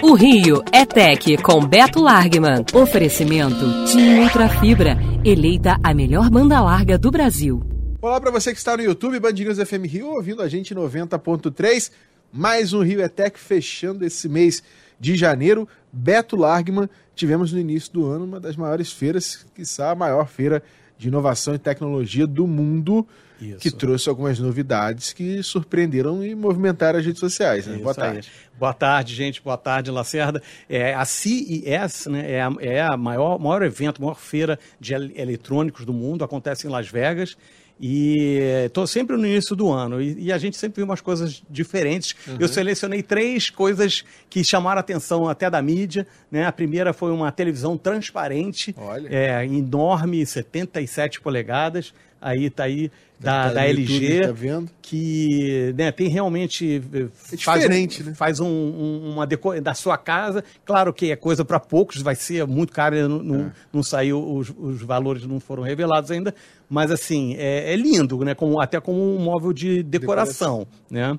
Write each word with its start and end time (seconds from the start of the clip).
O 0.00 0.14
Rio 0.14 0.62
é 0.72 0.86
Tech 0.86 1.36
com 1.42 1.66
Beto 1.66 2.00
Largman. 2.00 2.64
Oferecimento 2.72 3.84
Tim 3.86 4.20
Ultra 4.20 4.48
Fibra, 4.48 4.96
eleita 5.24 5.76
a 5.82 5.92
melhor 5.92 6.30
banda 6.30 6.60
larga 6.60 6.96
do 6.96 7.10
Brasil. 7.10 7.60
Olá 8.00 8.20
para 8.20 8.30
você 8.30 8.52
que 8.52 8.58
está 8.58 8.76
no 8.76 8.82
YouTube, 8.84 9.18
Band 9.18 9.32
News 9.32 9.58
FM 9.58 9.86
Rio, 9.86 10.10
ouvindo 10.10 10.40
a 10.40 10.48
gente 10.48 10.72
90.3. 10.72 11.90
Mais 12.32 12.72
um 12.72 12.82
Rio 12.82 13.02
é 13.02 13.08
Tech 13.08 13.36
fechando 13.40 14.04
esse 14.04 14.28
mês 14.28 14.62
de 15.00 15.16
janeiro. 15.16 15.68
Beto 15.92 16.36
Largman, 16.36 16.88
tivemos 17.16 17.52
no 17.52 17.58
início 17.58 17.92
do 17.92 18.06
ano 18.06 18.24
uma 18.24 18.38
das 18.38 18.56
maiores 18.56 18.92
feiras, 18.92 19.44
quiçá 19.52 19.90
a 19.90 19.96
maior 19.96 20.28
feira 20.28 20.62
de 20.96 21.08
inovação 21.08 21.56
e 21.56 21.58
tecnologia 21.58 22.26
do 22.26 22.46
mundo. 22.46 23.04
Isso. 23.40 23.58
que 23.58 23.70
trouxe 23.70 24.08
algumas 24.08 24.38
novidades 24.38 25.12
que 25.12 25.42
surpreenderam 25.42 26.24
e 26.24 26.34
movimentaram 26.34 26.98
as 26.98 27.06
redes 27.06 27.20
sociais. 27.20 27.66
Né? 27.66 27.78
Boa 27.78 27.94
tarde. 27.94 28.28
Aí. 28.28 28.58
Boa 28.58 28.74
tarde, 28.74 29.14
gente. 29.14 29.40
Boa 29.40 29.56
tarde, 29.56 29.90
Lacerda. 29.90 30.42
É, 30.68 30.92
a 30.94 31.04
CES 31.04 32.06
né, 32.06 32.32
é 32.32 32.42
a, 32.42 32.52
é 32.60 32.80
a 32.80 32.96
maior, 32.96 33.38
maior 33.38 33.62
evento, 33.62 34.02
maior 34.02 34.16
feira 34.16 34.58
de 34.80 34.94
eletrônicos 34.94 35.84
do 35.84 35.92
mundo, 35.92 36.24
acontece 36.24 36.66
em 36.66 36.70
Las 36.70 36.88
Vegas. 36.88 37.36
E 37.80 38.40
estou 38.66 38.88
sempre 38.88 39.16
no 39.16 39.24
início 39.24 39.54
do 39.54 39.70
ano 39.70 40.02
e, 40.02 40.24
e, 40.24 40.32
a 40.32 40.38
gente 40.38 40.56
sempre 40.56 40.76
viu 40.76 40.84
umas 40.84 41.00
coisas 41.00 41.40
diferentes. 41.48 42.14
Uhum. 42.26 42.36
Eu 42.40 42.48
selecionei 42.48 43.04
três 43.04 43.50
coisas 43.50 44.04
que 44.28 44.42
chamaram 44.42 44.78
a 44.78 44.80
atenção 44.80 45.28
até 45.28 45.48
da 45.48 45.62
mídia. 45.62 46.04
Né? 46.28 46.44
A 46.44 46.50
primeira 46.50 46.92
foi 46.92 47.12
uma 47.12 47.30
televisão 47.30 47.78
transparente, 47.78 48.74
é, 49.08 49.44
enorme, 49.44 50.26
77 50.26 51.20
polegadas. 51.20 51.94
Aí 52.20 52.50
tá 52.50 52.64
aí 52.64 52.90
da, 53.18 53.48
tá 53.48 53.52
da 53.54 53.66
LG, 53.66 54.28
tá 54.28 54.62
que 54.80 55.74
né, 55.76 55.90
tem 55.90 56.08
realmente 56.08 56.82
é 56.92 57.36
diferente, 57.36 57.96
faz, 57.96 58.06
né? 58.06 58.14
faz 58.14 58.40
um, 58.40 58.46
um, 58.46 59.12
uma 59.12 59.26
deco 59.26 59.60
da 59.60 59.74
sua 59.74 59.98
casa. 59.98 60.44
Claro 60.64 60.92
que 60.92 61.10
é 61.10 61.16
coisa 61.16 61.44
para 61.44 61.58
poucos, 61.58 62.00
vai 62.00 62.14
ser 62.14 62.46
muito 62.46 62.72
caro, 62.72 63.08
não, 63.08 63.22
não, 63.22 63.40
é. 63.46 63.52
não 63.72 63.82
saiu 63.82 64.20
os, 64.20 64.52
os 64.56 64.82
valores 64.82 65.26
não 65.26 65.40
foram 65.40 65.62
revelados 65.62 66.10
ainda, 66.10 66.34
mas 66.68 66.90
assim 66.90 67.34
é, 67.36 67.72
é 67.72 67.76
lindo, 67.76 68.18
né? 68.24 68.34
Como, 68.34 68.60
até 68.60 68.80
como 68.80 69.00
um 69.00 69.18
móvel 69.18 69.52
de 69.52 69.82
decoração, 69.82 70.60
decoração. 70.60 70.68
né? 70.90 71.18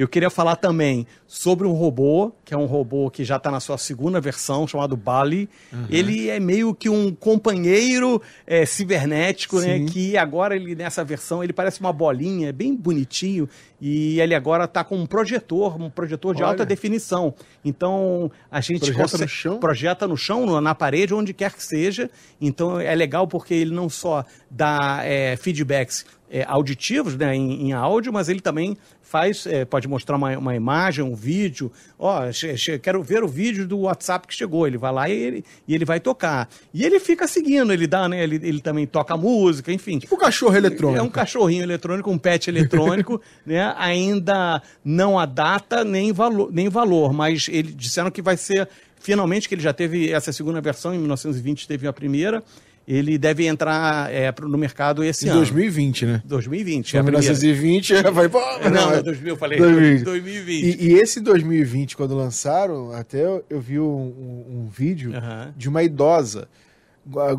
Eu 0.00 0.08
queria 0.08 0.30
falar 0.30 0.56
também 0.56 1.06
sobre 1.26 1.66
um 1.66 1.72
robô, 1.72 2.32
que 2.42 2.54
é 2.54 2.56
um 2.56 2.64
robô 2.64 3.10
que 3.10 3.22
já 3.22 3.36
está 3.36 3.50
na 3.50 3.60
sua 3.60 3.76
segunda 3.76 4.18
versão, 4.18 4.66
chamado 4.66 4.96
Bali. 4.96 5.46
Uhum. 5.70 5.84
Ele 5.90 6.30
é 6.30 6.40
meio 6.40 6.74
que 6.74 6.88
um 6.88 7.14
companheiro 7.14 8.22
é, 8.46 8.64
cibernético, 8.64 9.60
né? 9.60 9.84
Que 9.84 10.16
agora 10.16 10.56
ele 10.56 10.74
nessa 10.74 11.04
versão 11.04 11.44
ele 11.44 11.52
parece 11.52 11.80
uma 11.80 11.92
bolinha, 11.92 12.48
é 12.48 12.52
bem 12.52 12.74
bonitinho. 12.74 13.46
E 13.78 14.18
ele 14.18 14.34
agora 14.34 14.64
está 14.64 14.82
com 14.82 14.96
um 14.96 15.04
projetor, 15.04 15.78
um 15.78 15.90
projetor 15.90 16.34
de 16.34 16.42
Olha. 16.42 16.52
alta 16.52 16.64
definição. 16.64 17.34
Então 17.62 18.32
a 18.50 18.62
gente 18.62 18.80
projeta 18.80 19.02
consegue, 19.02 19.22
no 19.24 19.28
chão, 19.28 19.58
projeta 19.58 20.08
no 20.08 20.16
chão, 20.16 20.60
na 20.62 20.74
parede, 20.74 21.12
onde 21.12 21.34
quer 21.34 21.52
que 21.52 21.62
seja. 21.62 22.08
Então 22.40 22.80
é 22.80 22.94
legal 22.94 23.26
porque 23.28 23.52
ele 23.52 23.74
não 23.74 23.90
só 23.90 24.24
dá 24.50 25.00
é, 25.04 25.36
feedbacks 25.36 26.06
é, 26.30 26.44
auditivos, 26.46 27.16
né, 27.16 27.34
em, 27.34 27.68
em, 27.68 27.72
áudio, 27.72 28.12
mas 28.12 28.28
ele 28.28 28.40
também 28.40 28.76
faz, 29.02 29.44
é, 29.46 29.64
pode 29.64 29.88
mostrar 29.88 30.16
uma, 30.16 30.38
uma, 30.38 30.54
imagem, 30.54 31.04
um 31.04 31.14
vídeo. 31.14 31.72
Ó, 31.98 32.22
oh, 32.22 32.78
quero 32.80 33.02
ver 33.02 33.24
o 33.24 33.28
vídeo 33.28 33.66
do 33.66 33.80
WhatsApp 33.80 34.28
que 34.28 34.34
chegou. 34.34 34.66
Ele 34.66 34.78
vai 34.78 34.92
lá 34.92 35.08
e 35.08 35.12
ele, 35.12 35.44
e 35.66 35.74
ele 35.74 35.84
vai 35.84 35.98
tocar. 35.98 36.48
E 36.72 36.84
ele 36.84 37.00
fica 37.00 37.26
seguindo, 37.26 37.72
ele 37.72 37.88
dá, 37.88 38.08
né? 38.08 38.22
Ele, 38.22 38.36
ele 38.36 38.60
também 38.60 38.86
toca 38.86 39.16
música, 39.16 39.72
enfim. 39.72 39.98
Tipo 39.98 40.14
um 40.14 40.18
cachorro 40.18 40.56
eletrônico. 40.56 41.00
É 41.00 41.02
um 41.02 41.10
cachorrinho 41.10 41.64
eletrônico, 41.64 42.10
um 42.10 42.18
pet 42.18 42.48
eletrônico, 42.48 43.20
né? 43.44 43.74
Ainda 43.76 44.62
não 44.84 45.18
há 45.18 45.26
data 45.26 45.82
nem 45.82 46.12
valor, 46.12 46.52
nem 46.52 46.68
valor, 46.68 47.12
mas 47.12 47.48
eles 47.48 47.74
disseram 47.74 48.10
que 48.10 48.22
vai 48.22 48.36
ser 48.36 48.68
finalmente 49.00 49.48
que 49.48 49.54
ele 49.54 49.62
já 49.62 49.72
teve 49.72 50.12
essa 50.12 50.32
segunda 50.32 50.60
versão, 50.60 50.94
em 50.94 50.98
1920 50.98 51.66
teve 51.66 51.88
a 51.88 51.92
primeira 51.92 52.44
ele 52.90 53.16
deve 53.16 53.46
entrar 53.46 54.12
é, 54.12 54.34
no 54.42 54.58
mercado 54.58 55.04
esse 55.04 55.24
em 55.26 55.28
ano. 55.28 55.38
2020, 55.38 56.06
né? 56.06 56.22
2020. 56.24 56.96
Em 56.96 57.02
1920 57.02 57.94
é 57.94 58.10
vai 58.10 58.28
pô, 58.28 58.40
não, 58.64 58.70
não, 58.70 58.94
é 58.94 59.02
2000, 59.02 59.32
eu 59.32 59.36
falei 59.36 59.58
2020. 59.58 60.04
2020. 60.04 60.64
E, 60.64 60.88
e, 60.88 60.92
esse 60.94 61.20
2020, 61.20 61.96
quando 61.96 62.16
lançaram, 62.16 62.90
até 62.90 63.24
eu, 63.48 63.60
vi 63.60 63.78
um, 63.78 63.84
um, 63.84 64.64
um 64.64 64.68
vídeo 64.68 65.12
de 65.56 65.68
uma 65.68 65.84
idosa 65.84 66.48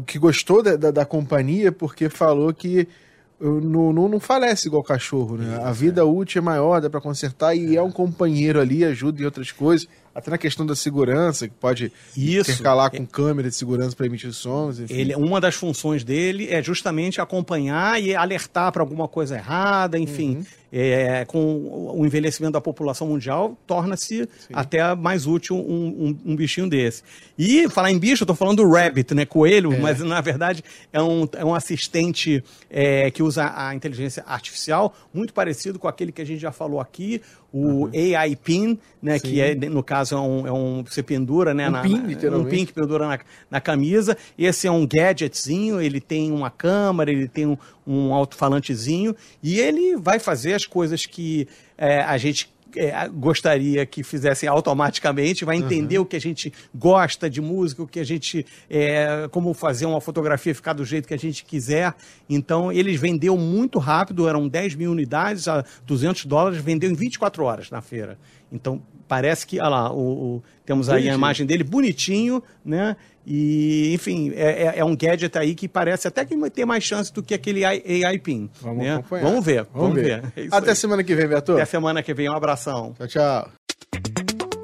que 0.07 0.17
gostou 0.17 0.63
da, 0.63 0.77
da, 0.77 0.89
da 0.89 1.05
companhia 1.05 1.69
porque 1.69 2.07
falou 2.07 2.53
que 2.53 2.87
não, 3.41 3.91
não, 3.91 4.07
não 4.07 4.19
falece 4.19 4.69
igual 4.69 4.83
cachorro, 4.83 5.35
né? 5.35 5.55
Isso, 5.55 5.61
a 5.65 5.71
vida 5.73 6.01
é. 6.01 6.03
útil 6.03 6.39
é 6.39 6.45
maior, 6.45 6.79
dá 6.79 6.89
para 6.89 7.01
consertar 7.01 7.55
e 7.55 7.75
é. 7.75 7.79
é 7.79 7.81
um 7.81 7.91
companheiro 7.91 8.61
ali, 8.61 8.85
ajuda 8.85 9.21
em 9.21 9.25
outras 9.25 9.51
coisas 9.51 9.87
até 10.13 10.29
na 10.29 10.37
questão 10.37 10.65
da 10.65 10.75
segurança, 10.75 11.47
que 11.47 11.53
pode 11.53 11.91
Isso. 12.15 12.51
intercalar 12.51 12.91
com 12.91 13.05
câmera 13.05 13.49
de 13.49 13.55
segurança 13.55 13.95
para 13.95 14.05
emitir 14.05 14.33
sons. 14.33 14.79
Enfim. 14.79 14.93
Ele, 14.93 15.15
uma 15.15 15.39
das 15.39 15.55
funções 15.55 16.03
dele 16.03 16.47
é 16.49 16.61
justamente 16.61 17.21
acompanhar 17.21 18.01
e 18.01 18.13
alertar 18.13 18.71
para 18.71 18.81
alguma 18.81 19.07
coisa 19.07 19.35
errada, 19.37 19.97
enfim. 19.97 20.37
Uhum. 20.37 20.45
É, 20.73 21.25
com 21.25 21.93
o 21.97 22.05
envelhecimento 22.05 22.53
da 22.53 22.61
população 22.61 23.05
mundial, 23.05 23.57
torna-se 23.67 24.25
até 24.53 24.95
mais 24.95 25.27
útil 25.27 25.57
um, 25.57 25.61
um, 25.65 26.31
um, 26.31 26.33
bichinho 26.33 26.69
desse. 26.69 27.03
E 27.37 27.67
falar 27.67 27.91
em 27.91 27.99
bicho, 27.99 28.23
eu 28.23 28.25
estou 28.25 28.37
falando 28.37 28.63
do 28.63 28.71
rabbit, 28.71 29.13
né? 29.13 29.25
Coelho, 29.25 29.73
é. 29.73 29.77
mas 29.77 29.99
na 29.99 30.21
verdade 30.21 30.63
é 30.93 31.03
um, 31.03 31.27
é 31.33 31.43
um 31.43 31.53
assistente 31.53 32.41
é, 32.69 33.11
que 33.11 33.21
usa 33.21 33.51
a 33.53 33.75
inteligência 33.75 34.23
artificial, 34.25 34.95
muito 35.13 35.33
parecido 35.33 35.77
com 35.77 35.89
aquele 35.89 36.09
que 36.09 36.21
a 36.21 36.25
gente 36.25 36.39
já 36.39 36.53
falou 36.53 36.79
aqui, 36.79 37.21
o 37.51 37.85
uhum. 37.85 37.91
AI 37.93 38.35
Pin, 38.37 38.79
né? 39.01 39.19
Sim. 39.19 39.27
Que 39.27 39.41
é, 39.41 39.55
no 39.55 39.83
caso, 39.83 40.00
é 40.09 40.15
um, 40.15 40.47
é 40.47 40.51
um 40.51 40.83
você 40.83 41.03
pendura, 41.03 41.53
né? 41.53 41.67
Um 41.67 41.71
na, 41.71 41.81
pin, 41.81 41.97
literalmente. 41.97 42.47
Um 42.47 42.49
pin 42.49 42.65
que 42.65 42.73
pendura 42.73 43.07
na, 43.07 43.19
na 43.49 43.61
camisa. 43.61 44.17
Esse 44.37 44.67
é 44.67 44.71
um 44.71 44.87
gadgetzinho, 44.87 45.81
ele 45.81 45.99
tem 45.99 46.31
uma 46.31 46.49
câmera, 46.49 47.11
ele 47.11 47.27
tem 47.27 47.45
um, 47.45 47.57
um 47.85 48.13
alto-falantezinho 48.13 49.15
e 49.43 49.59
ele 49.59 49.97
vai 49.97 50.17
fazer 50.17 50.53
as 50.53 50.65
coisas 50.65 51.05
que 51.05 51.47
é, 51.77 52.01
a 52.01 52.17
gente 52.17 52.51
é, 52.75 53.07
gostaria 53.07 53.85
que 53.85 54.03
fizessem 54.03 54.47
automaticamente, 54.47 55.45
vai 55.45 55.57
entender 55.57 55.97
uhum. 55.97 56.03
o 56.03 56.05
que 56.05 56.15
a 56.15 56.21
gente 56.21 56.53
gosta 56.73 57.29
de 57.29 57.41
música, 57.41 57.83
o 57.83 57.87
que 57.87 57.99
a 57.99 58.03
gente. 58.03 58.45
É, 58.69 59.27
como 59.31 59.53
fazer 59.53 59.85
uma 59.85 60.01
fotografia 60.01 60.53
ficar 60.53 60.73
do 60.73 60.85
jeito 60.85 61.07
que 61.07 61.13
a 61.13 61.19
gente 61.19 61.43
quiser. 61.43 61.93
Então, 62.29 62.71
eles 62.71 62.99
vendeu 62.99 63.37
muito 63.37 63.79
rápido, 63.79 64.27
eram 64.27 64.47
10 64.47 64.75
mil 64.75 64.91
unidades 64.91 65.47
a 65.47 65.63
200 65.85 66.25
dólares, 66.25 66.61
vendeu 66.61 66.89
em 66.89 66.95
24 66.95 67.43
horas 67.43 67.69
na 67.69 67.81
feira. 67.81 68.17
Então, 68.51 68.81
parece 69.07 69.45
que, 69.45 69.59
olha 69.59 69.69
lá, 69.69 69.93
o, 69.93 70.37
o 70.37 70.43
temos 70.65 70.87
aí 70.87 70.95
bonitinho. 70.95 71.13
a 71.13 71.17
imagem 71.17 71.45
dele 71.45 71.63
bonitinho, 71.63 72.43
né? 72.63 72.95
E, 73.25 73.93
enfim, 73.93 74.31
é, 74.35 74.63
é, 74.63 74.73
é, 74.79 74.85
um 74.85 74.95
gadget 74.95 75.37
aí 75.37 75.53
que 75.53 75.67
parece 75.67 76.07
até 76.07 76.25
que 76.25 76.35
ter 76.49 76.65
mais 76.65 76.83
chance 76.83 77.13
do 77.13 77.21
que 77.21 77.33
aquele 77.33 77.63
AI 77.63 78.17
PIN. 78.19 78.49
Vamos, 78.61 78.83
né? 78.83 79.03
vamos 79.09 79.45
ver, 79.45 79.65
vamos, 79.71 79.89
vamos 79.89 79.95
ver. 79.95 80.21
ver. 80.21 80.33
É 80.35 80.47
Até 80.51 80.71
aí. 80.71 80.75
semana 80.75 81.03
que 81.03 81.13
vem, 81.13 81.27
Beto. 81.27 81.53
Até 81.53 81.65
semana 81.65 82.01
que 82.01 82.13
vem, 82.13 82.29
um 82.29 82.33
abração. 82.33 82.93
Tchau, 82.97 83.07
tchau. 83.07 83.49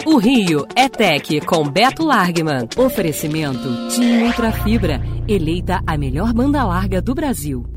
O 0.05 0.17
Rio 0.17 0.65
é 0.75 0.87
Tech 0.87 1.41
com 1.41 1.69
Beto 1.69 2.05
Largman. 2.05 2.67
Oferecimento 2.77 3.89
Tim 3.89 4.23
Ultra 4.23 4.51
Fibra, 4.51 5.01
eleita 5.27 5.81
a 5.85 5.97
melhor 5.97 6.33
banda 6.33 6.63
larga 6.63 7.01
do 7.01 7.13
Brasil. 7.13 7.76